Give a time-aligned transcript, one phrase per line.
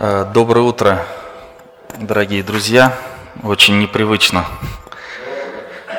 [0.00, 1.04] Э, доброе утро,
[1.98, 2.94] дорогие друзья.
[3.42, 4.44] Очень непривычно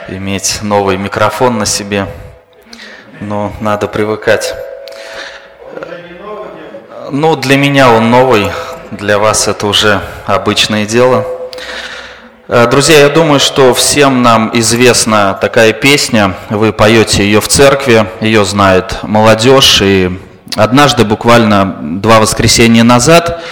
[0.07, 2.07] иметь новый микрофон на себе,
[3.19, 4.55] но надо привыкать.
[7.11, 8.49] Ну, для меня он новый,
[8.91, 11.27] для вас это уже обычное дело.
[12.47, 18.07] Э, друзья, я думаю, что всем нам известна такая песня, вы поете ее в церкви,
[18.21, 20.17] ее знает молодежь, и
[20.55, 21.65] однажды, буквально
[21.99, 23.43] два воскресенья назад,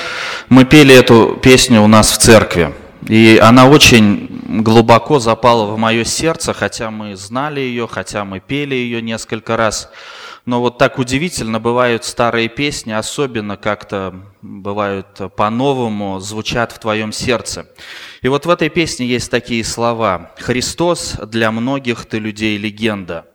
[0.50, 2.74] мы пели эту песню у нас в церкви.
[3.08, 8.76] И она очень глубоко запала в мое сердце, хотя мы знали ее, хотя мы пели
[8.76, 9.90] ее несколько раз.
[10.46, 17.68] Но вот так удивительно бывают старые песни, особенно как-то бывают по-новому, звучат в твоем сердце.
[18.22, 20.32] И вот в этой песне есть такие слова.
[20.38, 23.26] «Христос для многих ты людей легенда,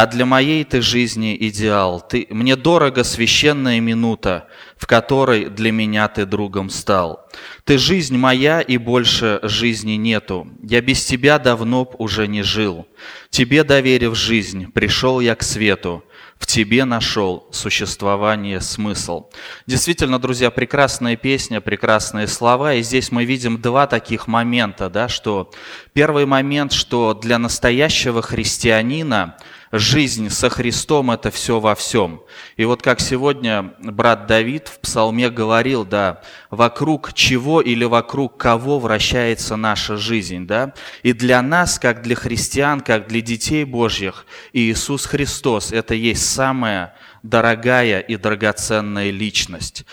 [0.00, 2.00] а для моей ты жизни идеал.
[2.00, 7.28] Ты, мне дорого священная минута, в которой для меня ты другом стал.
[7.64, 10.48] Ты жизнь моя, и больше жизни нету.
[10.62, 12.88] Я без тебя давно б уже не жил.
[13.28, 16.02] Тебе доверив жизнь, пришел я к свету
[16.40, 19.28] в тебе нашел существование смысл.
[19.66, 22.74] Действительно, друзья, прекрасная песня, прекрасные слова.
[22.74, 25.50] И здесь мы видим два таких момента, да, что
[25.92, 29.36] первый момент, что для настоящего христианина
[29.72, 32.22] жизнь со Христом– это все во всем.
[32.56, 38.78] И вот как сегодня брат Давид в псалме говорил, да, вокруг чего или вокруг кого
[38.78, 40.74] вращается наша жизнь, да?
[41.02, 46.94] И для нас, как для христиан, как для детей Божьих, Иисус Христос– это есть самая
[47.22, 49.84] дорогая и драгоценная личность.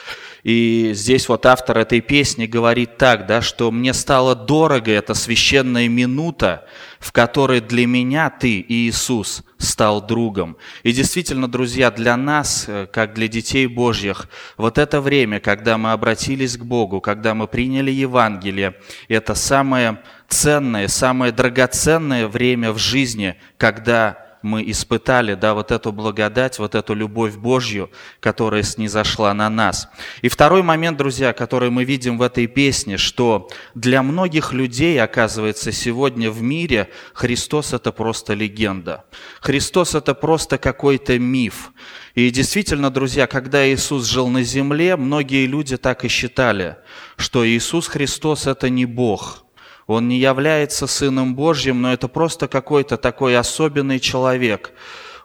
[0.48, 5.90] И здесь вот автор этой песни говорит так, да, что мне стало дорого эта священная
[5.90, 6.66] минута,
[7.02, 10.56] в которой для меня ты, Иисус, стал другом.
[10.84, 15.92] И действительно, друзья, для нас, э, как для детей Божьих, вот это время, когда мы
[15.92, 18.76] обратились к Богу, когда мы приняли Евангелие,
[19.10, 26.58] это самое ценное, самое драгоценное время в жизни, когда мы испытали, да, вот эту благодать,
[26.58, 29.88] вот эту любовь Божью, которая снизошла на нас.
[30.24, 35.72] И второй момент, друзья, который мы видим в этой песне, что для многих людей, оказывается,
[35.72, 39.06] сегодня в мире Христос– это просто легенда.
[39.42, 41.72] Христос– это просто какой-то миф.
[42.16, 46.78] И действительно, друзья, когда Иисус жил на земле, многие люди так и считали,
[47.18, 49.44] что Иисус Христос– это не Бог–
[49.88, 54.74] он не является Сыном Божьим, но это просто какой-то такой особенный человек.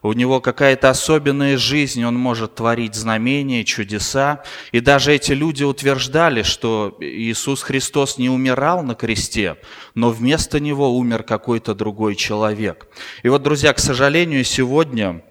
[0.02, 4.42] У него какая-то особенная жизнь, он может творить знамения, чудеса.
[4.72, 9.58] И даже эти люди утверждали, что Иисус Христос не умирал на кресте,
[9.94, 12.88] но вместо него умер какой-то другой человек.
[13.22, 15.22] И вот, друзья, к сожалению, сегодня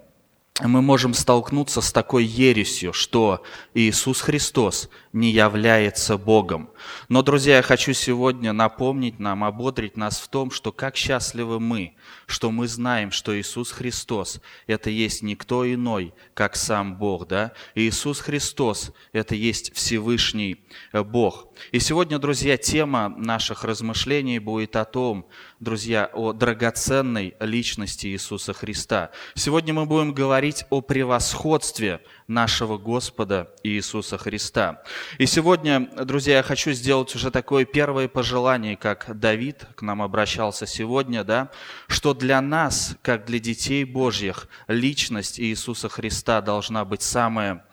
[0.62, 3.44] мы можем столкнуться с такой ересью, что
[3.74, 6.70] Иисус Христос не является Богом.
[7.10, 11.96] Но, друзья, я хочу сегодня напомнить нам, ободрить нас в том, что как счастливы мы,
[12.28, 17.28] что мы знаем, что Иисус Христос– это есть никто иной, как сам Бог.
[17.28, 17.52] Да?
[17.76, 20.64] Иисус Христос– это есть Всевышний
[20.94, 21.48] э, Бог.
[21.72, 25.28] И сегодня, друзья, тема наших размышлений будет о том,
[25.60, 29.12] друзья, о драгоценной личности Иисуса Христа.
[29.36, 34.84] Сегодня мы будем говорить о превосходстве нашего Господа Иисуса Христа.
[35.18, 40.66] И сегодня, друзья, я хочу сделать уже такое первое пожелание, как Давид к нам обращался
[40.66, 41.50] сегодня, да,
[41.88, 47.64] что для нас, как для детей Божьих, личность Иисуса Христа должна быть самая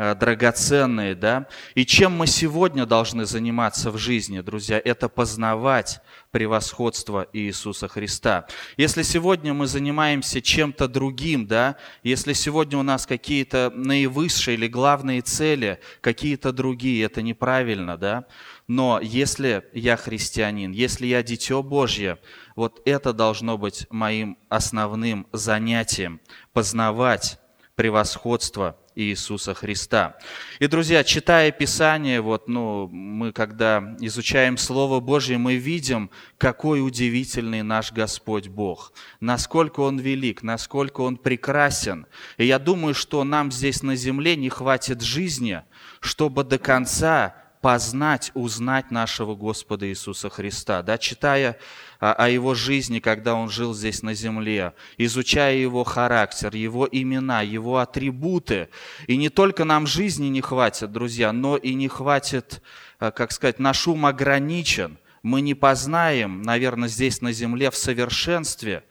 [0.00, 1.48] Э, драгоценные, да.
[1.74, 8.46] И чем мы сегодня должны заниматься в жизни, друзья, это познавать превосходство Иисуса Христа.
[8.76, 15.22] Если сегодня мы занимаемся чем-то другим, да, если сегодня у нас какие-то наивысшие или главные
[15.22, 18.26] цели, какие-то другие, это неправильно, да.
[18.66, 22.18] Но если я христианин, если я дитё Божье,
[22.54, 26.20] вот это должно быть моим основным занятием–
[26.52, 27.37] познавать
[27.78, 30.16] превосходство Иисуса Христа.
[30.58, 37.62] И, друзья, читая Писание, вот, ну, мы когда изучаем Слово Божье, мы видим, какой удивительный
[37.62, 42.08] наш Господь Бог, насколько Он велик, насколько Он прекрасен.
[42.36, 45.62] И я думаю, что нам здесь на земле не хватит жизни,
[46.00, 50.82] чтобы до конца познать, узнать нашего Господа Иисуса Христа.
[50.82, 51.58] Да, читая
[51.98, 57.42] о, о его жизни, когда он жил здесь на земле, изучая его характер, его имена,
[57.42, 58.68] его атрибуты.
[59.06, 62.62] И не только нам жизни не хватит, друзья, но и не хватит,
[63.00, 64.98] э, как сказать, наш ум ограничен.
[65.22, 68.84] Мы не познаем, наверное, здесь на земле в совершенстве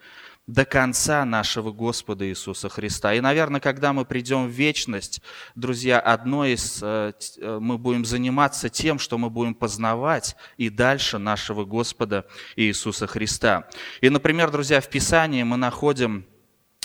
[0.48, 3.14] до конца нашего Господа Иисуса Христа.
[3.14, 5.20] И, наверное, когда мы придем в вечность,
[5.54, 11.18] друзья, одно из, э, э, мы будем заниматься тем, что мы будем познавать и дальше
[11.18, 12.24] нашего Господа
[12.56, 13.68] Иисуса Христа.
[14.00, 16.24] И, например, друзья, в Писании мы находим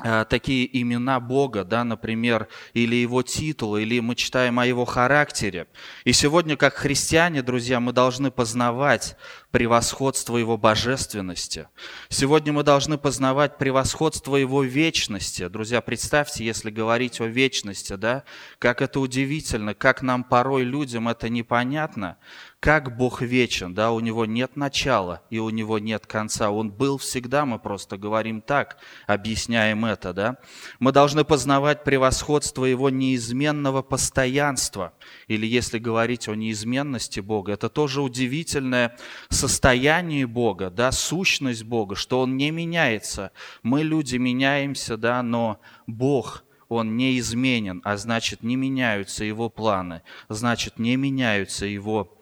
[0.02, 5.68] Э, такие имена Бога, да, например, или его титулы, или мы читаем о его характере.
[6.04, 9.16] И сегодня, как христиане, друзья, мы должны познавать
[9.54, 11.68] превосходство Его божественности.
[12.10, 15.48] Сегодня мы должны познавать превосходство Его вечности.
[15.48, 18.24] Друзья, представьте, если говорить о вечности, да,
[18.58, 22.18] как это удивительно, как нам порой людям это непонятно,
[22.64, 26.50] как Бог вечен, да, у Него нет начала и у Него нет конца.
[26.50, 30.38] Он был всегда, мы просто говорим так, объясняем это, да.
[30.80, 34.94] Мы должны познавать превосходство Его неизменного постоянства.
[35.28, 38.98] Или если говорить о неизменности Бога, это тоже удивительное
[39.44, 43.32] состояние Бога, да, сущность Бога, что Он не меняется.
[43.62, 50.80] Мы, люди, меняемся, да, но Бог– он неизменен, а значит не меняются его планы, значит
[50.80, 52.18] не меняются его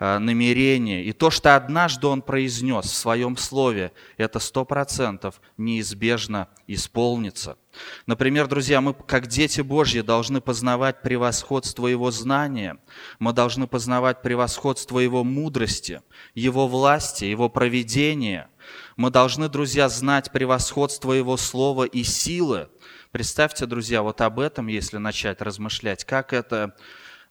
[0.00, 1.04] намерение.
[1.04, 7.58] И то, что однажды он произнес в своем слове, это сто процентов неизбежно исполнится.
[8.06, 12.78] Например, друзья, мы, как дети Божьи, должны познавать превосходство Его знания,
[13.18, 16.00] мы должны познавать превосходство Его мудрости,
[16.34, 18.48] Его власти, Его проведения.
[18.96, 22.68] Мы должны, друзья, знать превосходство Его слова и силы.
[23.12, 26.74] Представьте, друзья, вот об этом, если начать размышлять, как это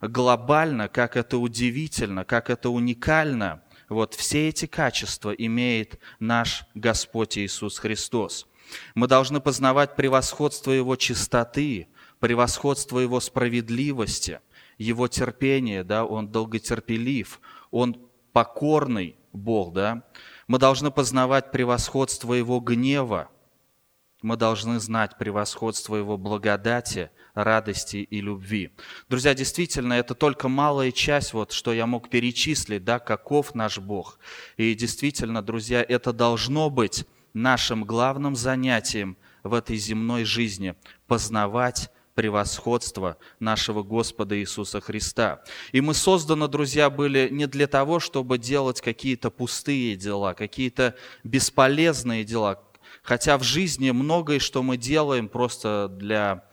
[0.02, 3.62] глобально, как это удивительно, как это уникально.
[3.90, 8.48] Вот все эти качества имеет наш Господь Иисус Христос.
[8.94, 11.88] Мы должны познавать превосходство Его чистоты,
[12.20, 14.42] превосходство Его справедливости,
[14.78, 17.40] Его терпения, да, Он долготерпелив,
[17.72, 17.98] Он
[18.32, 20.04] покорный Бог, да.
[20.48, 23.30] Мы должны познавать превосходство Его гнева,
[24.22, 28.72] мы должны знать превосходство Его благодати, радости и любви.
[29.08, 34.20] Друзья, действительно, это только малая часть, вот, что я мог перечислить, да, каков наш Бог.
[34.58, 40.76] И действительно, друзья, это должно быть нашим главным занятием в этой земной жизни–
[41.08, 41.90] познавать
[42.20, 45.42] превосходство нашего Господа Иисуса Христа.
[45.72, 52.26] И мы созданы, друзья, были не для того, чтобы делать какие-то пустые дела, какие-то бесполезные
[52.26, 52.62] дела,
[53.04, 56.44] Хотя в жизни многое, что мы делаем просто для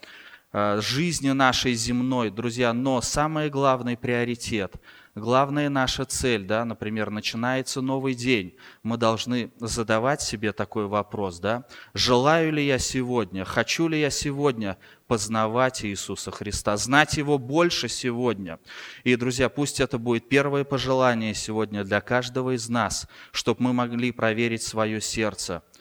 [0.53, 4.77] э, жизни нашей земной, друзья, но самый главный приоритет,
[5.15, 11.65] главная наша цель, да, например, начинается новый день, мы должны задавать себе такой вопрос, да,
[11.95, 14.77] желаю ли я сегодня, хочу ли я сегодня
[15.09, 18.59] познавать Иисуса Христа, знать Его больше сегодня.
[19.05, 24.13] И, друзья, пусть это будет первое пожелание сегодня для каждого из нас, чтобы мы могли
[24.13, 25.63] проверить свое сердце–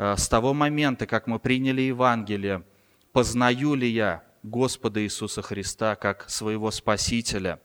[0.00, 2.62] с того момента, как мы приняли Евангелие,
[3.12, 7.60] познаю ли я Господа Иисуса Христа как своего Спасителя.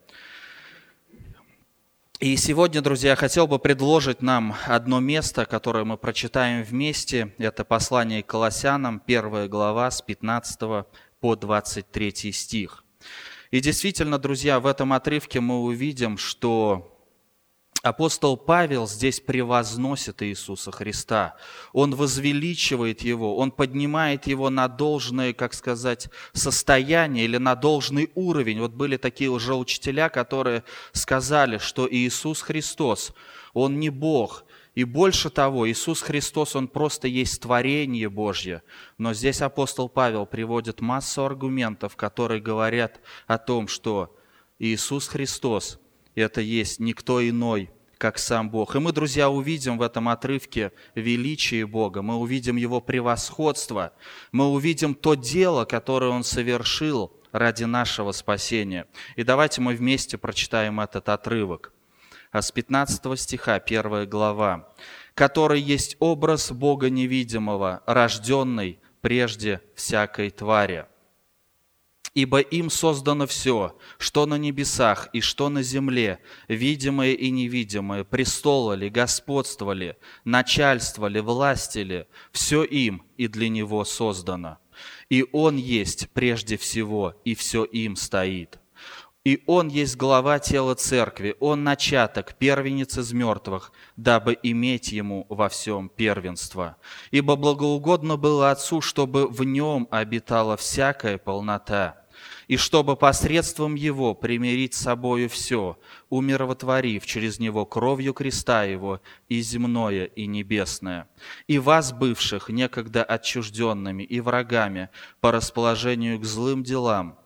[2.20, 7.34] И сегодня, друзья, я хотел бы предложить нам одно место, которое мы прочитаем вместе.
[7.38, 10.86] Это послание к Колоссянам, первая глава с 15
[11.20, 12.84] по 23 стих.
[13.50, 16.95] И действительно, друзья, в этом отрывке мы увидим, что
[17.86, 21.36] апостол Павел здесь превозносит Иисуса Христа.
[21.72, 28.60] Он возвеличивает Его, он поднимает Его на должное, как сказать, состояние или на должный уровень.
[28.60, 33.12] Вот были такие уже учителя, которые сказали, что Иисус Христос,
[33.54, 38.62] Он не Бог, и больше того, Иисус Христос, Он просто есть творение Божье.
[38.98, 44.14] Но здесь апостол Павел приводит массу аргументов, которые говорят о том, что
[44.58, 45.78] Иисус Христос–
[46.14, 48.76] это есть никто иной, как сам Бог.
[48.76, 53.92] И мы, друзья, увидим в этом отрывке величие Бога, мы увидим Его превосходство,
[54.32, 58.86] мы увидим то дело, которое Он совершил ради нашего спасения.
[59.16, 61.72] И давайте мы вместе прочитаем этот отрывок.
[62.32, 64.68] А с 15 стиха, 1 глава.
[65.14, 70.86] «Который есть образ Бога невидимого, рожденный прежде всякой твари»
[72.16, 76.18] Ибо им создано все, что на небесах и что на земле,
[76.48, 83.50] видимое и невидимое, престолы ли, господство ли, начальство ли, власти ли, все им и для
[83.50, 84.56] него создано.
[85.10, 88.60] И Он есть прежде всего, и все им стоит.
[89.26, 95.50] И Он есть глава тела церкви, Он начаток, первенец из мертвых, дабы иметь Ему во
[95.50, 96.76] всем первенство.
[97.10, 102.05] Ибо благоугодно было Отцу, чтобы в Нем обитала всякая полнота,
[102.48, 105.78] и чтобы посредством Его примирить с собою все,
[106.08, 111.08] умиротворив через Него кровью креста Его и земное, и небесное,
[111.46, 114.90] и вас, бывших некогда отчужденными и врагами
[115.20, 117.18] по расположению к злым делам,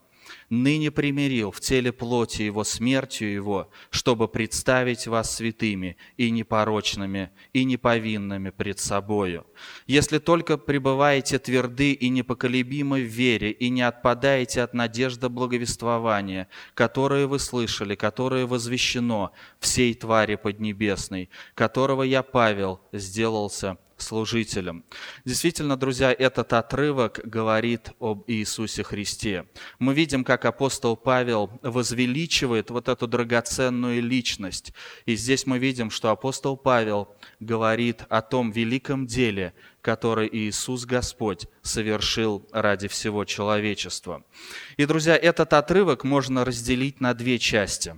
[0.49, 7.65] ныне примирил в теле плоти его смертью его, чтобы представить вас святыми и непорочными, и
[7.65, 9.47] неповинными пред собою.
[9.87, 17.27] Если только пребываете тверды и непоколебимы в вере, и не отпадаете от надежды благовествования, которое
[17.27, 24.85] вы слышали, которое возвещено всей твари поднебесной, которого я, Павел, сделался служителем.
[25.25, 29.47] Действительно, друзья, этот отрывок говорит об Иисусе Христе.
[29.79, 34.73] Мы видим, как апостол Павел возвеличивает вот эту драгоценную личность.
[35.07, 41.47] И здесь мы видим, что апостол Павел говорит о том великом деле, которое Иисус Господь
[41.63, 44.25] совершил ради всего человечества.
[44.77, 47.97] И, друзья, этот отрывок можно разделить на две части.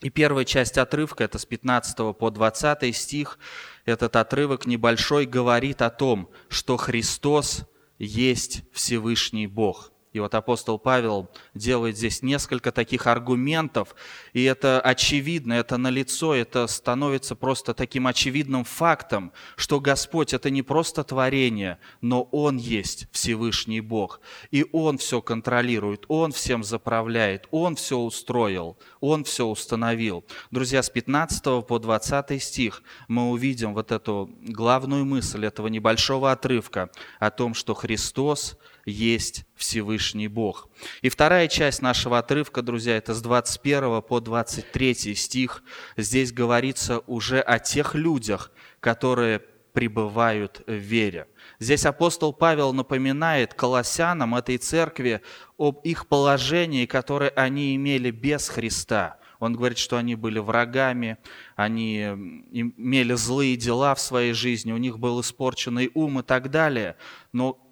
[0.00, 3.38] И первая часть отрывка, это с 15 по 20 стих,
[3.84, 7.64] этот отрывок небольшой говорит о том, что Христос
[7.98, 9.92] есть Всевышний Бог.
[10.14, 13.96] И вот апостол Павел делает здесь несколько таких аргументов,
[14.32, 20.62] и это очевидно, это налицо, это становится просто таким очевидным фактом, что Господь это не
[20.62, 24.20] просто творение, но Он есть Всевышний Бог,
[24.52, 30.24] и Он все контролирует, Он всем заправляет, Он все устроил, Он все установил.
[30.52, 36.90] Друзья, с 15 по 20 стих мы увидим вот эту главную мысль этого небольшого отрывка
[37.18, 40.68] о том, что Христос– есть Всевышний Бог.
[41.02, 45.62] И вторая часть нашего отрывка, друзья, это с 21 по 23 стих.
[45.96, 48.50] Здесь говорится уже о тех людях,
[48.80, 49.42] которые
[49.74, 51.26] пребывают в вере.
[51.58, 55.20] Здесь апостол Павел напоминает колоссянам этой церкви
[55.58, 59.18] об их положении, которое они имели без Христа.
[59.40, 61.18] Он говорит, что они были врагами,
[61.56, 66.96] они имели злые дела в своей жизни, у них был испорченный ум и так далее.
[67.32, 67.63] Но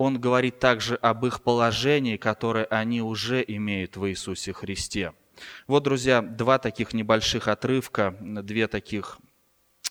[0.00, 5.12] он говорит также об их положении, которое они уже имеют в Иисусе Христе.
[5.66, 9.18] Вот, друзья, два таких небольших отрывка, две таких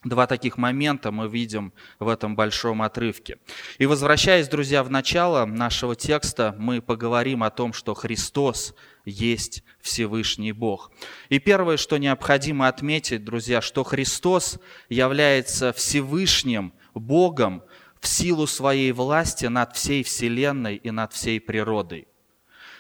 [0.06, 3.38] Два таких момента мы видим в этом большом отрывке.
[3.80, 8.74] И возвращаясь, друзья, в начало нашего текста, мы поговорим о том, что Христос
[9.04, 10.90] есть Всевышний Бог.
[11.28, 17.62] И первое, что необходимо отметить, друзья, что Христос является Всевышним Богом,
[18.00, 22.08] в силу своей власти над всей Вселенной и над всей природой.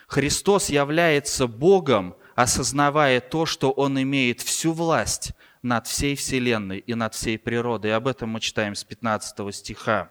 [0.07, 7.13] Христос является Богом, осознавая то, что Он имеет всю власть над всей Вселенной и над
[7.13, 7.93] всей природой.
[7.93, 10.09] Об этом мы читаем с 15 стиха.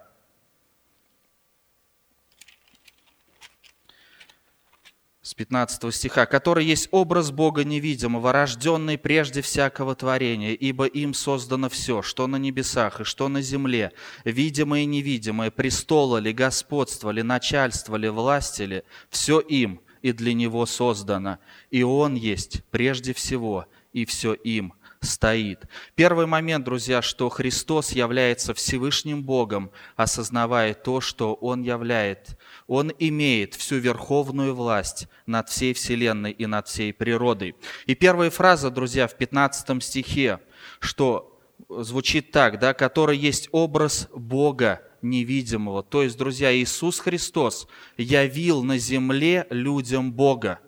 [5.28, 11.68] С 15 стиха, который есть образ Бога невидимого, рожденный прежде всякого творения, ибо им создано
[11.68, 13.92] все, что на небесах и что на земле,
[14.24, 20.32] видимое и невидимое, престола ли, господство ли, начальство ли, власти ли, все им и для
[20.32, 25.66] Него создано, и Он есть прежде всего, и все им стоит.
[25.94, 32.37] Первый момент, друзья, что Христос является Всевышним Богом, осознавая то, что Он являет,
[32.68, 37.56] Он имеет всю верховную власть над всей Вселенной и над всей природой.
[37.86, 40.38] И первая фраза, друзья, в 15 стихе,
[40.78, 45.82] что звучит так, да, который есть образ Бога невидимого.
[45.82, 50.60] То есть, друзья, Иисус Христос явил на земле людям Бога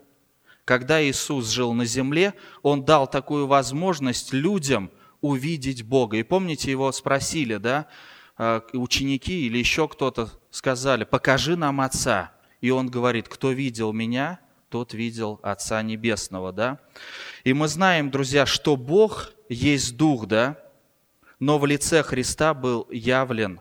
[0.70, 6.16] когда Иисус жил на земле, Он дал такую возможность людям увидеть Бога.
[6.16, 7.88] И помните, его спросили, да,
[8.36, 12.32] а, ученики или еще кто-то сказали, покажи нам Отца.
[12.60, 16.78] И он говорит, кто видел меня, тот видел Отца Небесного, да.
[17.44, 20.58] И мы знаем, друзья, что Бог есть Дух, да,
[21.38, 23.60] но в лице Христа был явлен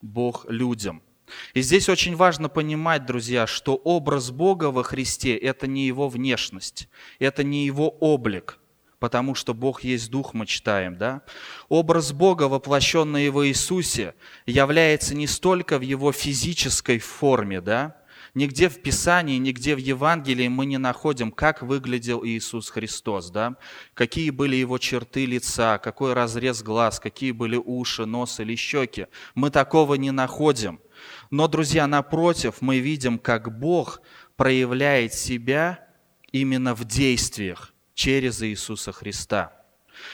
[0.00, 1.02] Бог людям–
[1.54, 6.88] и здесь очень важно понимать, друзья, что образ Бога во Христе– это не его внешность,
[7.18, 8.58] это не его облик,
[9.00, 11.22] потому что Бог есть Дух, мы читаем, да?
[11.68, 14.14] Образ Бога, воплощенный в Иисусе,
[14.46, 17.96] является не столько в его физической форме, да?
[18.34, 23.56] Нигде в Писании, нигде в Евангелии мы не находим, как выглядел Иисус Христос, да?
[23.92, 29.08] какие были его черты лица, какой разрез глаз, какие были уши, нос или щеки.
[29.34, 30.78] Мы такого не находим–
[31.30, 34.00] но, друзья, напротив, мы видим, как Бог
[34.36, 35.86] проявляет себя
[36.32, 39.52] именно в действиях через Иисуса Христа.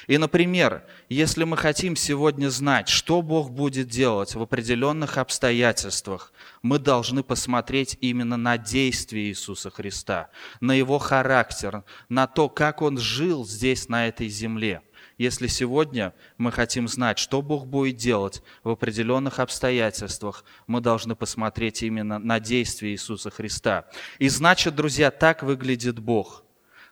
[0.08, 6.80] И, например, если мы хотим сегодня знать, что Бог будет делать в определенных обстоятельствах, мы
[6.80, 13.46] должны посмотреть именно на действие Иисуса Христа, на Его характер, на то, как Он жил
[13.46, 14.82] здесь, на этой земле.
[15.16, 21.84] Если сегодня мы хотим знать, что Бог будет делать в определенных обстоятельствах, мы должны посмотреть
[21.84, 23.84] именно на действие Иисуса Христа.
[24.18, 26.42] И значит, друзья, так выглядит Бог.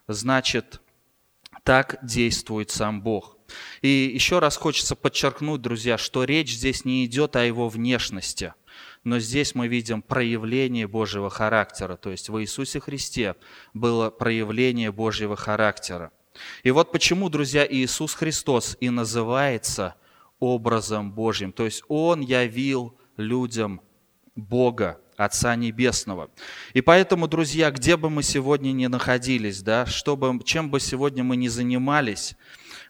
[0.07, 0.81] Значит,
[1.65, 3.39] так действует сам Бог.
[3.83, 8.55] И еще раз хочется подчеркнуть, друзья, что речь здесь не идет о его внешности,
[9.03, 11.97] но здесь мы видим проявление Божьего характера.
[11.97, 13.37] То есть в Иисусе Христе
[13.73, 16.13] было проявление Божьего характера.
[16.63, 19.95] И вот почему, друзья, Иисус Христос и называется
[20.41, 21.53] образом Божьим.
[21.53, 23.81] То есть Он явил людям
[24.35, 26.31] Бога, Отца Небесного.
[26.73, 31.37] И поэтому, друзья, где бы мы сегодня ни находились, да, чтобы, чем бы сегодня мы
[31.37, 32.35] ни занимались,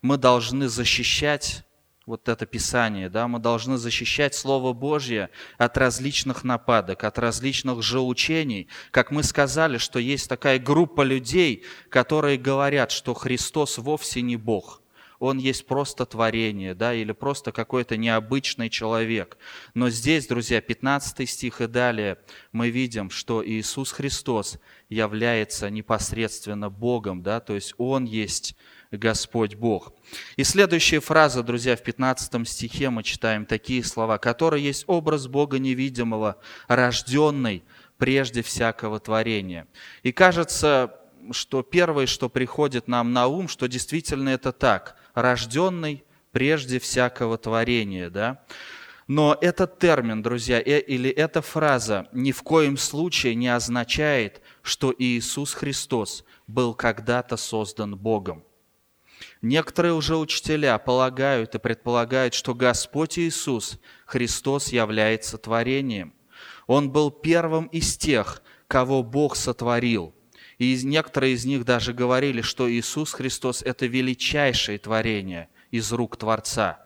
[0.02, 1.64] мы должны защищать
[2.06, 8.68] вот это Писание, да, мы должны защищать Слово Божье от различных нападок, от различных желучений.
[8.90, 14.82] Как мы сказали, что есть такая группа людей, которые говорят, что Христос вовсе не Бог–
[15.18, 19.38] он есть просто творение, да, или просто какой-то необычный человек.
[19.74, 22.18] Но здесь, друзья, 15 стих и далее
[22.52, 28.56] мы видим, что Иисус Христос является непосредственно Богом, да, то есть Он есть
[28.90, 29.92] Господь Бог.
[30.36, 35.58] И следующая фраза, друзья, в 15 стихе мы читаем такие слова, который есть образ Бога
[35.58, 36.36] невидимого,
[36.68, 37.64] рожденный
[37.98, 39.66] прежде всякого творения.
[40.02, 40.94] И кажется,
[41.32, 48.10] что первое, что приходит нам на ум, что действительно это так, рожденный прежде всякого творения,
[48.10, 48.44] да.
[49.06, 54.94] Но этот термин, друзья, э, или эта фраза ни в коем случае не означает, что
[54.96, 58.44] Иисус Христос был когда-то создан Богом.
[59.42, 66.14] Некоторые уже учителя полагают и предполагают, что Господь Иисус Христос является творением.
[66.66, 70.14] Он был первым из тех, кого Бог сотворил–
[70.58, 76.80] и некоторые из них даже говорили, что Иисус Христос– это величайшее творение из рук Творца.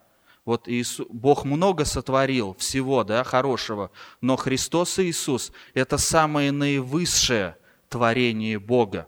[0.44, 7.56] Вот Иисус, Бог много сотворил всего да, хорошего, но Христос Иисус– это самое наивысшее
[7.90, 9.06] творение Бога.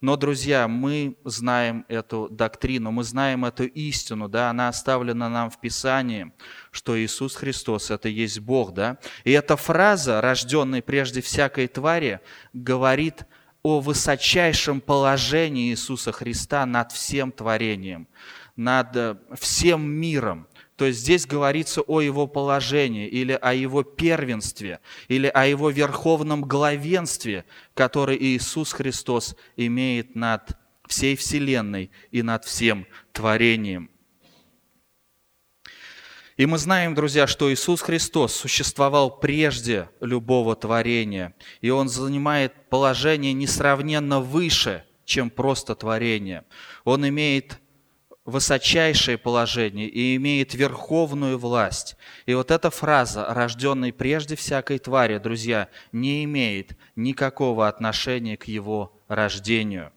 [0.00, 5.60] Но, друзья, мы знаем эту доктрину, мы знаем эту истину, да, она оставлена нам в
[5.60, 6.32] Писании,
[6.70, 8.98] что Иисус Христос– это есть Бог, да.
[9.24, 12.20] И эта фраза, рожденный прежде всякой твари,
[12.52, 13.24] говорит
[13.62, 18.08] о высочайшем положении Иисуса Христа над всем творением,
[18.56, 20.46] над э, всем миром.
[20.76, 26.42] То есть здесь говорится о его положении или о его первенстве, или о его верховном
[26.42, 27.44] главенстве,
[27.74, 33.90] который Иисус Христос имеет над всей Вселенной и над всем творением.
[36.38, 43.32] И мы знаем, друзья, что Иисус Христос существовал прежде любого творения, и Он занимает положение
[43.32, 46.44] несравненно выше, чем просто творение.
[46.84, 47.58] Он имеет
[48.24, 51.96] высочайшее положение и имеет верховную власть.
[52.24, 59.02] И вот эта фраза, рожденный прежде всякой твари, друзья, не имеет никакого отношения к его
[59.08, 59.90] рождению.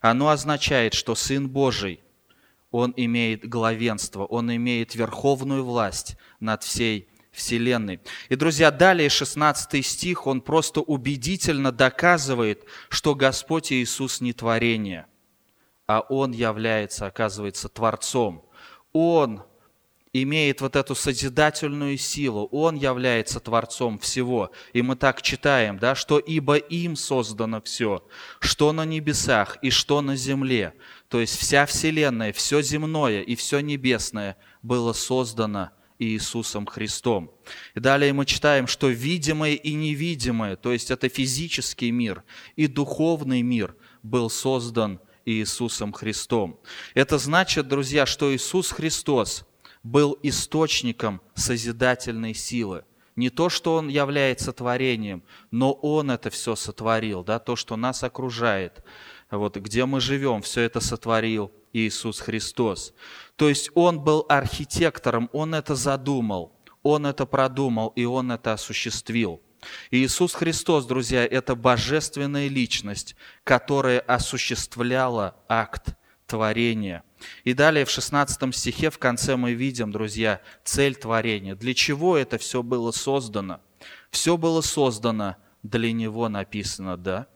[0.00, 2.00] Оно означает, что Сын Божий
[2.76, 8.00] он имеет главенство, он имеет верховную власть над всей Вселенной.
[8.28, 15.06] И, друзья, далее 16 стих, он просто убедительно доказывает, что Господь Иисус не творение,
[15.86, 18.44] а Он является, оказывается, Творцом.
[18.92, 19.42] Он
[20.22, 24.50] имеет вот эту созидательную силу, Он является Творцом всего.
[24.72, 28.06] И мы так читаем, да, что «ибо им создано все,
[28.40, 30.74] что на небесах и что на земле».
[31.08, 37.30] То есть вся Вселенная, все земное и все небесное было создано Иисусом Христом.
[37.74, 42.22] И далее мы читаем, что видимое и невидимое, то есть это физический мир
[42.54, 46.60] и духовный мир был создан Иисусом Христом.
[46.94, 49.44] Это значит, друзья, что Иисус Христос–
[49.86, 52.84] был источником созидательной силы.
[53.14, 58.02] Не то, что Он является творением, но Он это все сотворил, да, то, что нас
[58.02, 58.82] окружает,
[59.30, 62.94] вот, где мы живем, все это сотворил Иисус Христос.
[63.36, 69.40] То есть Он был архитектором, Он это задумал, Он это продумал, и Он это осуществил.
[69.90, 75.96] Иисус Христос, друзья, это божественная личность, которая осуществляла акт
[76.26, 77.02] творения.
[77.44, 81.54] И далее в 16 стихе в конце мы видим, друзья, цель творения.
[81.54, 83.60] Для чего это все было создано?
[84.10, 87.26] Все было создано для Него написано, да?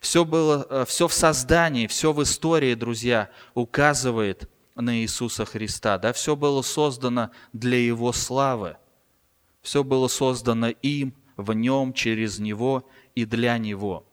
[0.00, 6.12] Все, было, э, все в создании, все в истории, друзья, указывает на Иисуса Христа, да,
[6.12, 8.76] все было создано для Его славы,
[9.62, 14.06] все было создано им, в Нем, через Него и для Него.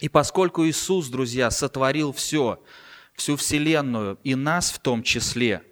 [0.00, 2.60] И поскольку Иисус, друзья, сотворил все,
[3.14, 5.62] всю Вселенную и нас в том числе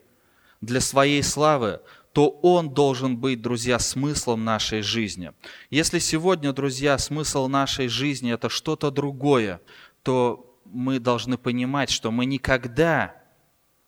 [0.61, 1.81] для Своей славы,
[2.12, 5.33] то Он должен быть, друзья, смыслом нашей жизни.
[5.70, 9.61] Если сегодня, друзья, смысл нашей жизни– это что-то другое,
[10.03, 13.14] то мы должны понимать, что мы никогда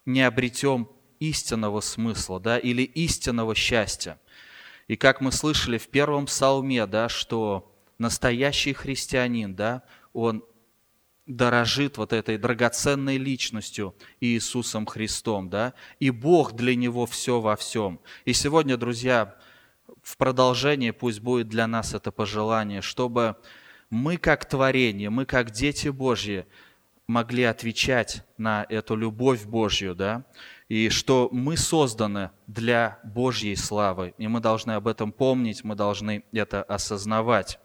[0.05, 0.89] не обретем
[1.21, 4.19] истинного смысла да, или истинного счастья.
[4.89, 10.45] И как мы слышали в первом псалме, да, что настоящий христианин, да, он
[11.37, 18.01] дорожит вот этой драгоценной личностью Иисусом Христом, да, и Бог для него все во всем.
[18.25, 19.37] И сегодня, друзья,
[20.03, 23.37] в продолжении пусть будет для нас это пожелание, чтобы
[23.91, 26.47] мы как творение, мы как дети Божьи
[27.07, 30.25] могли отвечать на эту любовь Божью, да,
[30.69, 36.25] и что мы созданы для Божьей славы, и мы должны об этом помнить, мы должны
[36.33, 37.59] это осознавать.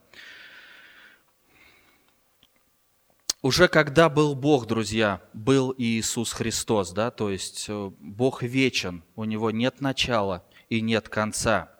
[3.43, 9.03] Уже когда был Бог, друзья, был и Иисус Христос, да, то есть э, Бог вечен,
[9.15, 11.71] у Него нет начала и нет конца.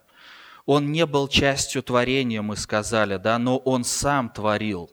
[0.68, 4.92] Он не был частью творения, мы сказали, да, но Он сам творил.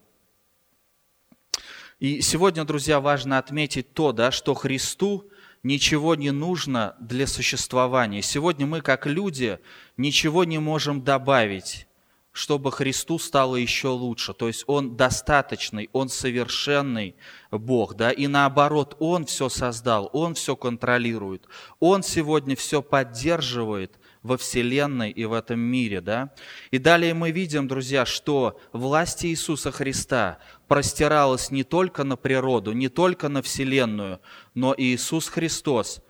[2.00, 5.30] И сегодня, друзья, важно отметить то, да, что Христу
[5.62, 8.22] ничего не нужно для существования.
[8.22, 9.58] Сегодня мы, как люди,
[9.98, 11.86] ничего не можем добавить
[12.34, 14.34] чтобы Христу стало еще лучше.
[14.34, 17.14] То есть Он достаточный, Он совершенный
[17.52, 21.46] Бог, да, и наоборот, Он все создал, Он все контролирует,
[21.78, 26.32] Он сегодня все поддерживает во Вселенной и в этом мире, да.
[26.72, 32.88] И далее мы видим, друзья, что власть Иисуса Христа простиралась не только на природу, не
[32.88, 34.20] только на Вселенную,
[34.54, 36.02] но Иисус Христос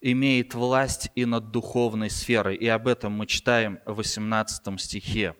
[0.00, 2.56] имеет власть и над духовной сферой.
[2.56, 5.36] И об этом мы читаем в 18 стихе.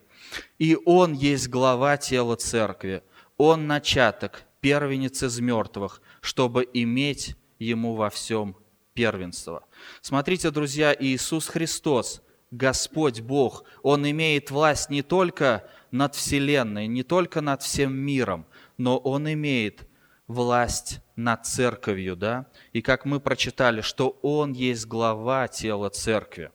[0.59, 3.03] И Он есть глава тела церкви,
[3.37, 8.57] Он начаток, первенец из мертвых, чтобы иметь Ему во всем
[8.95, 9.65] первенство.
[10.01, 17.41] Смотрите, друзья, Иисус Христос, Господь Бог, Он имеет власть не только над Вселенной, не только
[17.41, 19.87] над всем миром, но Он имеет
[20.27, 22.47] власть над церковью, да?
[22.73, 26.51] И как мы прочитали, что Он есть глава тела церкви.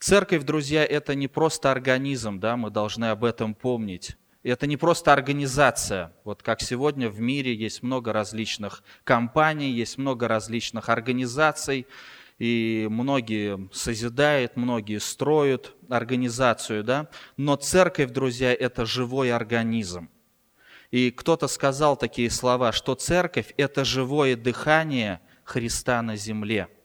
[0.00, 4.16] Церковь, друзья, это не просто организм, да, мы должны об этом помнить.
[4.42, 6.14] Это не просто организация.
[6.24, 11.86] Вот как сегодня в мире есть много различных компаний, есть много различных организаций,
[12.38, 17.10] и многие созидают, многие строят организацию, да.
[17.36, 20.08] Но церковь, друзья, это живой организм.
[20.90, 26.68] И кто-то сказал такие слова, что церковь– это живое дыхание Христа на земле–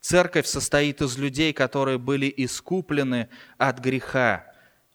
[0.00, 4.46] Церковь состоит из людей, которые были искуплены от греха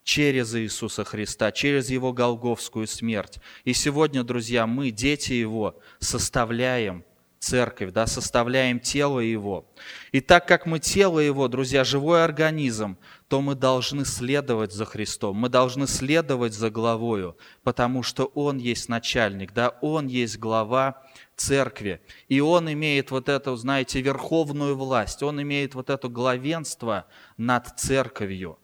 [0.03, 3.39] через Иисуса Христа, через Его голговскую смерть.
[3.63, 7.03] И сегодня, друзья, мы, дети Его, составляем
[7.39, 9.65] церковь, да, составляем тело Его.
[10.11, 12.97] И так как мы тело Его, друзья, живой организм,
[13.33, 18.89] то мы должны следовать за Христом, мы должны следовать за главою, потому что Он есть
[18.89, 21.01] начальник, да, Он есть глава
[21.35, 21.99] церкви.
[22.27, 28.59] И Он имеет вот эту, знаете, верховную власть, Он имеет вот это главенство над церковью,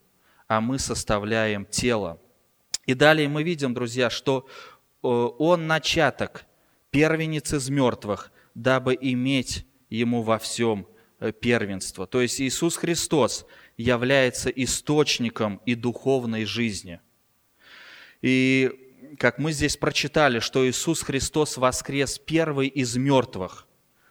[0.47, 2.19] а мы составляем тело.
[2.86, 4.45] И далее мы видим, друзья, что
[5.01, 6.45] э, Он начаток,
[6.91, 10.88] первенец из мертвых– дабы иметь ему во всем
[11.19, 12.05] э, первенство.
[12.05, 13.47] То есть Иисус Христос
[13.80, 17.00] является источником и духовной жизни.
[18.22, 18.72] И
[19.18, 23.68] как мы здесь прочитали, что Иисус Христос воскрес первый из мертвых,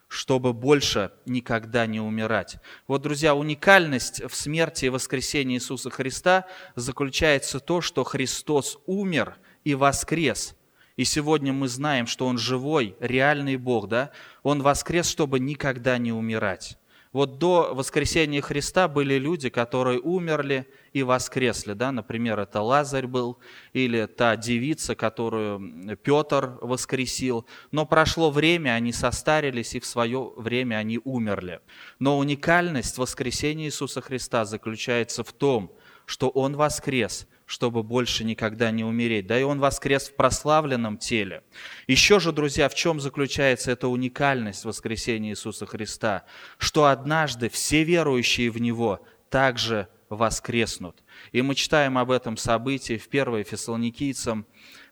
[0.07, 2.57] чтобы больше никогда не умирать.
[2.87, 9.37] Вот, друзья, уникальность в смерти и воскресении Иисуса Христа заключается в том, что Христос умер
[9.63, 10.55] и воскрес–
[10.99, 14.11] и сегодня мы знаем, что Он живой, реальный Бог, да?
[14.43, 16.77] Он воскрес, чтобы никогда не умирать.
[17.11, 21.73] Вот до воскресения Христа были люди, которые умерли и воскресли.
[21.73, 21.91] Да?
[21.91, 23.39] Например, это Лазарь был,
[23.73, 27.47] или та девица, которую Петр воскресил.
[27.71, 31.61] Но прошло время, они состарились, и в свое время они умерли.
[31.97, 35.73] Но уникальность воскресения Иисуса Христа заключается в том,
[36.05, 39.25] что Он воскрес– чтобы больше никогда не умереть.
[39.25, 41.41] Да и Он воскрес в прославленном теле.
[41.87, 46.25] Еще же, друзья, в чем заключается эта уникальность воскресения Иисуса Христа?
[46.59, 50.97] Что однажды все верующие в Него также воскреснут.
[51.31, 54.45] И мы читаем об этом событии в 1 Фессалоникийцам,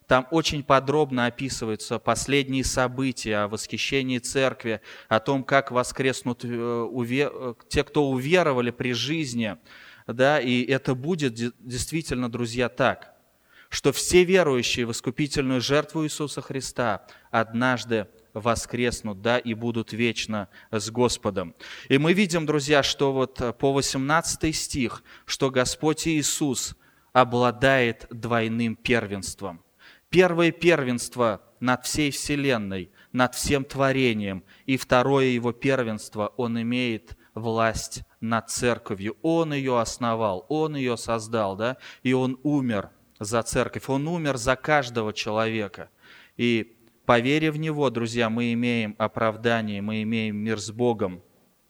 [0.08, 7.84] Там очень подробно описываются последние события о восхищении церкви, о том, как воскреснут э, те,
[7.84, 9.58] кто уверовали при жизни.
[10.08, 13.13] Да, и это будет действительно, друзья, так,
[13.70, 20.89] что все верующие в искупительную жертву Иисуса Христа однажды воскреснут, да, и будут вечно с
[20.89, 21.56] Господом.
[21.89, 26.76] И мы видим, друзья, что вот по 18 стих, что Господь Иисус
[27.12, 29.62] обладает двойным первенством.
[30.10, 38.04] Первое первенство над всей вселенной, над всем творением, и второе его первенство, он имеет власть
[38.19, 39.17] над церковью.
[39.21, 44.56] Он ее основал, он ее создал, да, и он умер за церковь, он умер за
[44.56, 45.89] каждого человека.
[46.36, 51.23] И по вере в Него, друзья, мы имеем оправдание, мы имеем мир с Богом.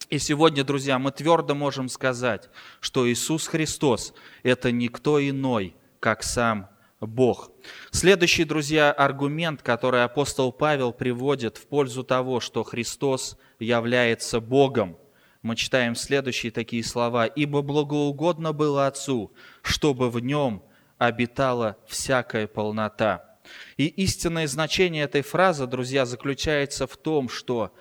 [0.09, 6.69] И сегодня, друзья, мы твердо можем сказать, что Иисус Христос– это никто иной, как сам
[6.99, 7.51] Бог.
[7.91, 14.97] Следующий, друзья, аргумент, который апостол Павел приводит в пользу того, что Христос является Богом.
[15.41, 17.25] Мы читаем следующие такие слова.
[17.25, 20.63] «Ибо благоугодно было Отцу, чтобы в Нем
[20.97, 23.37] обитала всякая полнота».
[23.77, 27.73] И истинное значение этой фразы, друзья, заключается в том, что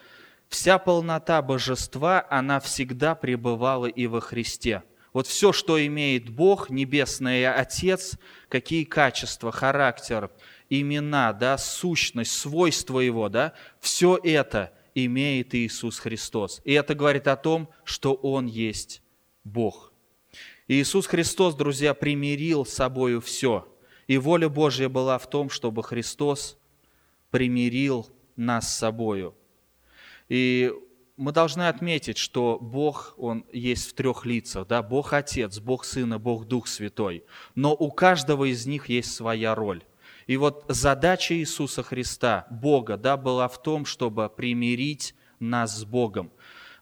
[0.49, 4.83] вся полнота божества, она всегда пребывала и во Христе.
[5.13, 8.17] Вот все, что имеет Бог, Небесный Отец,
[8.49, 10.31] какие качества, характер,
[10.69, 14.73] имена, да, сущность, свойства Его, да, все это
[15.05, 16.61] имеет Иисус Христос.
[16.65, 19.03] И это говорит о том, что Он есть
[19.45, 19.93] Бог.
[20.69, 23.69] Иисус Христос, друзья, примирил с собою все–
[24.07, 26.59] и воля Божья была в том, чтобы Христос
[27.31, 29.35] примирил нас с собою.
[30.29, 30.73] И
[31.17, 34.67] мы должны отметить, что Бог, Он есть в трех лицах.
[34.69, 34.83] Да?
[34.83, 37.25] Бог Отец, Бог Сын и Бог Дух Святой.
[37.55, 39.83] Но у каждого из них есть своя роль.
[40.27, 46.33] И вот задача Иисуса Христа, Бога, да, была в том, чтобы примирить нас с Богом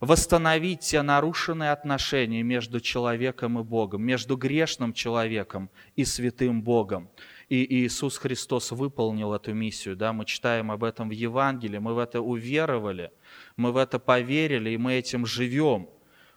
[0.04, 7.08] восстановить те нарушенные отношения между человеком и Богом, между грешным человеком и святым Богом.
[7.48, 9.96] И Иисус Христос выполнил эту миссию.
[9.96, 10.12] Да?
[10.12, 13.12] Мы читаем об этом в Евангелии, мы в это уверовали,
[13.56, 15.88] мы в это поверили, и мы этим живем,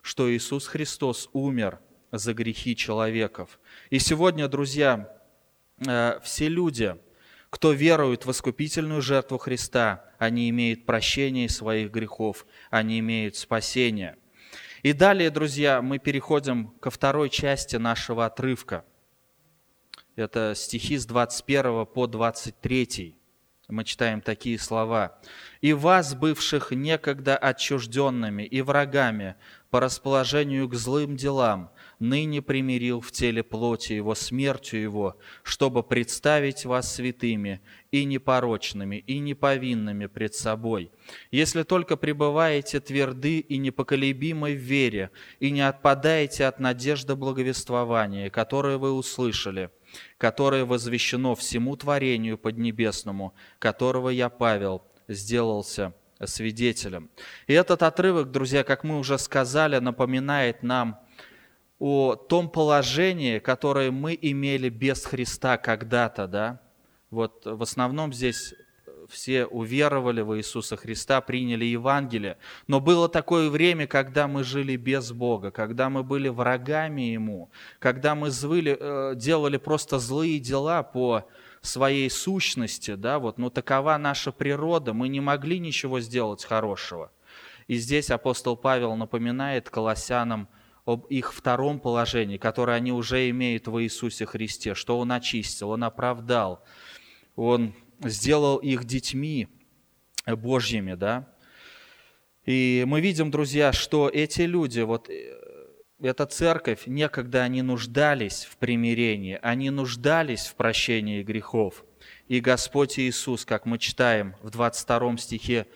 [0.01, 1.79] что Иисус Христос умер
[2.11, 3.59] за грехи человеков.
[3.89, 5.16] И сегодня, друзья,
[5.79, 6.95] все люди–
[7.49, 14.17] кто верует в искупительную жертву Христа, они имеют прощение своих грехов, они имеют спасение.
[14.83, 18.85] И далее, друзья, мы переходим ко второй части нашего отрывка.
[20.15, 23.17] Это стихи с 21 по 23.
[23.69, 25.19] Мы читаем такие слова.
[25.61, 29.35] «И вас, бывших некогда отчужденными и врагами
[29.69, 36.65] по расположению к злым делам, ныне примирил в теле плоти его смертью его, чтобы представить
[36.65, 40.91] вас святыми и непорочными, и неповинными пред собой.
[41.31, 48.77] Если только пребываете тверды и непоколебимы в вере, и не отпадаете от надежды благовествования, которое
[48.77, 49.71] вы услышали,
[50.17, 55.93] которое возвещено всему творению поднебесному, которого я, Павел, сделался
[56.25, 57.09] свидетелем.
[57.45, 60.99] И этот отрывок, друзья, как мы уже сказали, напоминает нам
[61.79, 66.61] о том положении, которое мы имели без Христа когда-то, да.
[67.09, 68.53] Вот в основном здесь
[69.09, 72.37] все уверовали в Иисуса Христа, приняли Евангелие.
[72.67, 78.15] Но было такое время, когда мы жили без Бога, когда мы были врагами Ему, когда
[78.15, 81.25] мы звали, э, делали просто злые дела по
[81.61, 87.11] своей сущности, да, вот, но такова наша природа, мы не могли ничего сделать хорошего.
[87.67, 90.47] И здесь апостол Павел напоминает колоссянам
[90.87, 95.83] об их втором положении, которое они уже имеют в Иисусе Христе, что Он очистил, Он
[95.83, 96.63] оправдал,
[97.35, 99.49] Он сделал их детьми
[100.25, 101.27] Божьими, да.
[102.45, 105.37] И мы видим, друзья, что эти люди, вот э,
[105.99, 111.83] эта церковь, некогда они нуждались в примирении, они нуждались в прощении грехов.
[112.29, 115.67] И Господь Иисус, как мы читаем в 22 стихе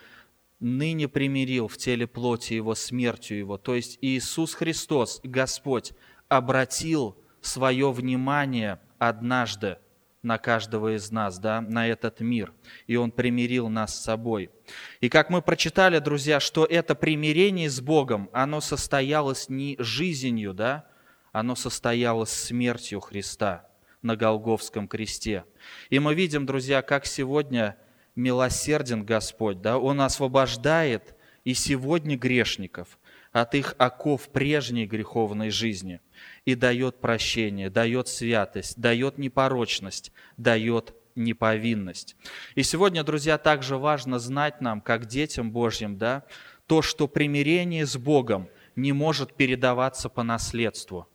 [0.62, 3.58] ныне примирил в теле плоти его смертью его.
[3.58, 5.91] То есть Иисус Христос, Господь,
[6.30, 9.80] обратил свое внимание однажды
[10.21, 12.54] на каждого из нас, да, на этот мир.
[12.86, 14.52] И Он примирил нас с собой.
[15.00, 20.86] И как мы прочитали, друзья, что это примирение с Богом, оно состоялось не жизнью, да,
[21.32, 23.67] оно состоялось смертью Христа
[24.04, 25.43] на Голговском кресте.
[25.89, 27.76] И мы видим, друзья, как сегодня–
[28.15, 33.00] милосерден Господь, да, Он освобождает и сегодня грешников
[33.32, 36.02] от их оков прежней греховной жизни
[36.45, 42.15] и дает прощение, дает святость, дает непорочность, дает неповинность.
[42.56, 46.24] И сегодня, друзья, также важно знать нам, как детям Божьим, да,
[46.67, 51.08] то, что примирение с Богом не может передаваться по наследству.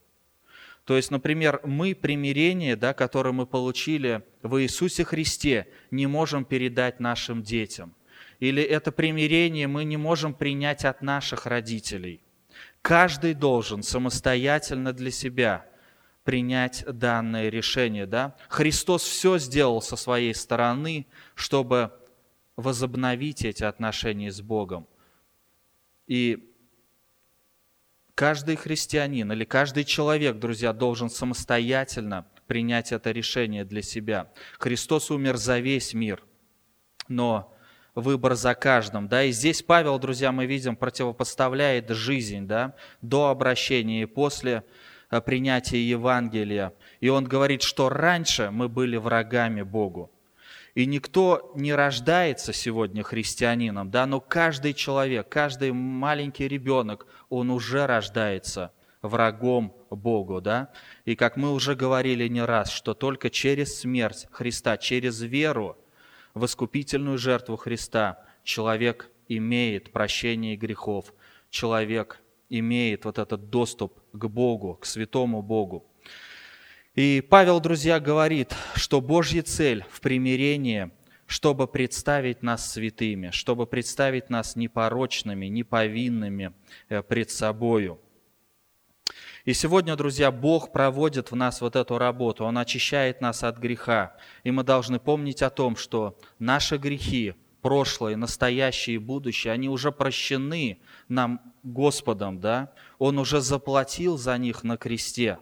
[0.86, 7.00] То есть, например, мы примирение, да, которое мы получили в Иисусе Христе, не можем передать
[7.00, 7.92] нашим детям.
[8.38, 12.22] Или это примирение мы не можем принять от наших родителей.
[12.82, 15.66] Каждый должен самостоятельно для себя
[16.22, 18.06] принять данное решение.
[18.06, 18.36] Да?
[18.48, 21.90] Христос все сделал со своей стороны, чтобы
[22.54, 24.86] возобновить эти отношения с Богом.
[26.06, 26.55] И
[28.16, 34.32] каждый христианин или каждый человек, друзья, должен самостоятельно принять это решение для себя.
[34.58, 36.24] Христос умер за весь мир,
[37.08, 37.54] но
[37.94, 39.06] выбор за каждым.
[39.06, 39.22] Да?
[39.22, 42.74] И здесь Павел, друзья, мы видим, противопоставляет жизнь да?
[43.02, 44.64] до обращения и после
[45.10, 46.72] э, принятия Евангелия.
[47.00, 50.10] И он говорит, что раньше мы были врагами Богу.
[50.76, 57.86] И никто не рождается сегодня христианином, да, но каждый человек, каждый маленький ребенок, он уже
[57.86, 60.70] рождается врагом Богу, да.
[61.06, 65.78] И как мы уже говорили не раз, что только через смерть Христа, через веру
[66.34, 71.14] в искупительную жертву Христа человек имеет прощение грехов,
[71.48, 75.86] человек имеет вот этот доступ к Богу, к святому Богу.
[76.96, 80.90] И Павел, друзья, говорит, что Божья цель в примирении,
[81.26, 86.54] чтобы представить нас святыми, чтобы представить нас непорочными, неповинными
[86.88, 88.00] э, пред собою.
[89.44, 94.16] И сегодня, друзья, Бог проводит в нас вот эту работу, Он очищает нас от греха.
[94.42, 99.92] И мы должны помнить о том, что наши грехи, прошлое, настоящее и будущее, они уже
[99.92, 102.72] прощены нам Господом, да?
[102.98, 105.38] Он уже заплатил за них на кресте.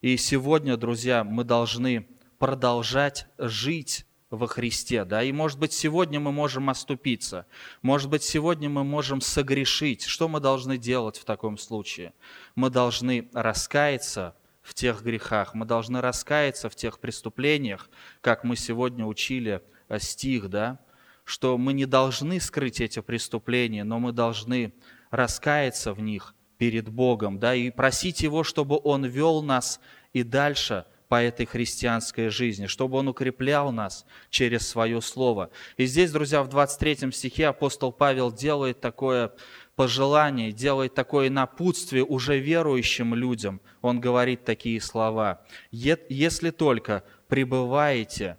[0.00, 2.06] И сегодня, друзья, мы должны
[2.38, 7.46] продолжать жить во Христе, да, и может быть сегодня мы можем оступиться,
[7.82, 10.04] может быть сегодня мы можем согрешить.
[10.04, 12.12] Что мы должны делать в таком случае?
[12.54, 19.04] Мы должны раскаяться в тех грехах, мы должны раскаяться в тех преступлениях, как мы сегодня
[19.04, 20.78] учили э, стих, да,
[21.24, 24.74] что мы не должны скрыть эти преступления, но мы должны
[25.10, 29.80] раскаяться в них перед Богом, да, и просить Его, чтобы Он вел нас
[30.12, 35.50] и дальше– по этой христианской жизни, чтобы Он укреплял нас через Свое Слово.
[35.76, 39.32] И здесь, друзья, в 23 стихе апостол Павел делает такое
[39.74, 43.60] пожелание, делает такое напутствие уже верующим людям.
[43.80, 45.42] Он говорит такие слова.
[45.70, 48.36] «Если только пребываете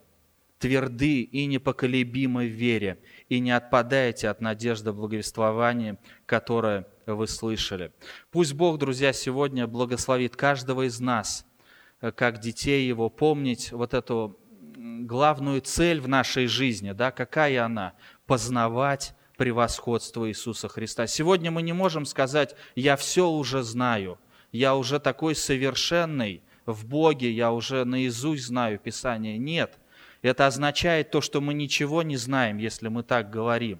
[0.59, 7.91] тверды и непоколебимы в вере, и не отпадаете от надежды благовествования, которое вы слышали».
[8.31, 11.45] Пусть Бог, друзья, сегодня благословит каждого из нас–
[12.01, 14.39] Э, как детей его, помнить вот эту
[14.77, 17.93] главную цель в нашей жизни, да, какая она?
[18.25, 21.07] Познавать превосходство Иисуса Христа.
[21.07, 24.19] Сегодня мы не можем сказать, я все уже знаю,
[24.51, 29.37] я уже такой совершенный в Боге, я уже наизусть знаю Писание.
[29.37, 29.77] Нет,
[30.21, 33.79] это означает то, что мы ничего не знаем, если мы так говорим.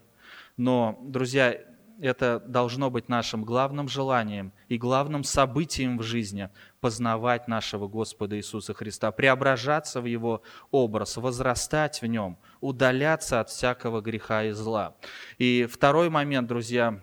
[0.57, 1.57] Но, друзья,
[2.01, 8.73] это должно быть нашим главным желанием и главным событием в жизни– познавать нашего Господа Иисуса
[8.73, 14.95] Христа, преображаться в Его образ, возрастать в Нем, удаляться от всякого греха и зла.
[15.37, 17.01] И второй момент, друзья,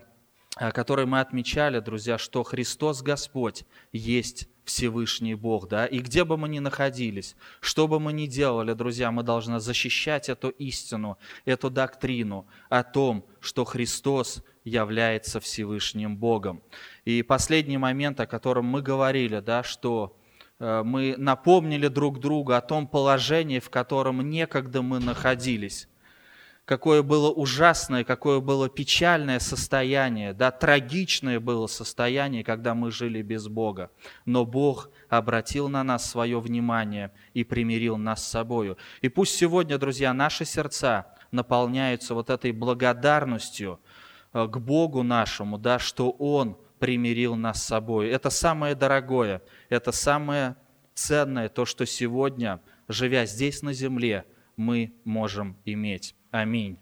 [0.57, 6.49] который мы отмечали, друзья, что Христос Господь есть Всевышний Бог, да, и где бы мы
[6.49, 12.49] ни находились, что бы мы ни делали, друзья, мы должны защищать эту истину, эту доктрину
[12.69, 16.63] о том, что Христос является Всевышним Богом.
[17.05, 20.19] И последний момент, о котором мы говорили, да, что
[20.59, 25.89] э, мы напомнили друг другу о том положении, в котором некогда мы находились
[26.67, 33.49] какое было ужасное, какое было печальное состояние, да, трагичное было состояние, когда мы жили без
[33.49, 33.91] Бога.
[34.27, 38.77] Но Бог обратил на нас свое внимание и примирил нас с собою.
[39.01, 43.81] И пусть сегодня, друзья, наши сердца наполняются вот этой благодарностью
[44.45, 48.09] к Богу нашему, да, что Он примирил нас с собой.
[48.09, 50.57] Это самое дорогое, это самое
[50.95, 56.15] ценное, то, что сегодня, живя здесь на земле, мы можем иметь.
[56.31, 56.79] Аминь.